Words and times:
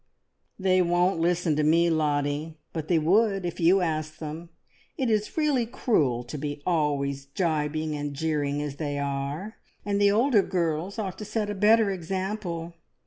"They 0.57 0.81
won't 0.81 1.19
listen 1.19 1.55
to 1.57 1.63
me, 1.63 1.91
Lottie, 1.91 2.57
but 2.73 2.87
they 2.87 2.97
would 2.97 3.45
if 3.45 3.59
you 3.59 3.81
asked 3.81 4.19
them. 4.19 4.49
It 4.97 5.11
is 5.11 5.37
really 5.37 5.67
cruel 5.67 6.23
to 6.23 6.39
be 6.39 6.63
always 6.65 7.27
gibing 7.27 7.95
and 7.95 8.15
jeering 8.15 8.63
as 8.63 8.77
they 8.77 8.97
are, 8.97 9.57
and 9.85 10.01
the 10.01 10.09
older 10.09 10.41
girls 10.41 10.97
ought 10.97 11.19
to 11.19 11.25
set 11.25 11.51
a 11.51 11.53
better 11.53 11.91
example. 11.91 12.73